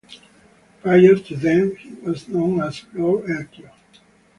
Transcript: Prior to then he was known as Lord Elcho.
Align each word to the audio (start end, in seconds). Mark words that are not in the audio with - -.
Prior 0.81 1.13
to 1.15 1.35
then 1.35 1.75
he 1.75 1.93
was 1.93 2.27
known 2.27 2.59
as 2.63 2.85
Lord 2.93 3.25
Elcho. 3.29 3.69